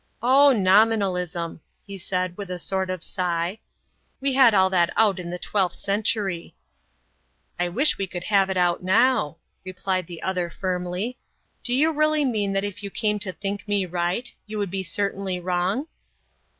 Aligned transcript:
"Oh, 0.23 0.51
Nominalism," 0.51 1.61
he 1.85 1.99
said, 1.99 2.35
with 2.35 2.49
a 2.49 2.57
sort 2.57 2.89
of 2.89 3.03
sigh, 3.03 3.59
"we 4.19 4.33
had 4.33 4.51
all 4.55 4.67
that 4.71 4.89
out 4.97 5.19
in 5.19 5.29
the 5.29 5.37
twelfth 5.37 5.75
century." 5.75 6.55
"I 7.59 7.69
wish 7.69 7.99
we 7.99 8.07
could 8.07 8.23
have 8.23 8.49
it 8.49 8.57
out 8.57 8.81
now," 8.81 9.37
replied 9.63 10.07
the 10.07 10.23
other, 10.23 10.49
firmly. 10.49 11.19
"Do 11.61 11.71
you 11.71 11.91
really 11.91 12.25
mean 12.25 12.53
that 12.53 12.63
if 12.63 12.81
you 12.81 12.89
came 12.89 13.19
to 13.19 13.31
think 13.31 13.67
me 13.67 13.85
right, 13.85 14.33
you 14.47 14.57
would 14.57 14.71
be 14.71 14.81
certainly 14.81 15.39
wrong?" 15.39 15.85